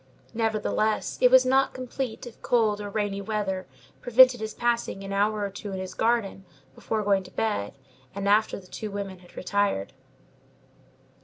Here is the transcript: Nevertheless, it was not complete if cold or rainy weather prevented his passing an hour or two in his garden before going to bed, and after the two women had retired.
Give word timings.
Nevertheless, 0.33 1.19
it 1.21 1.29
was 1.29 1.45
not 1.45 1.75
complete 1.75 2.25
if 2.25 2.41
cold 2.41 2.81
or 2.81 2.89
rainy 2.89 3.21
weather 3.21 3.67
prevented 4.01 4.39
his 4.41 4.55
passing 4.55 5.03
an 5.03 5.13
hour 5.13 5.41
or 5.45 5.51
two 5.51 5.71
in 5.73 5.79
his 5.79 5.93
garden 5.93 6.43
before 6.73 7.03
going 7.03 7.21
to 7.21 7.29
bed, 7.29 7.77
and 8.15 8.27
after 8.27 8.59
the 8.59 8.65
two 8.65 8.89
women 8.89 9.19
had 9.19 9.37
retired. 9.37 9.93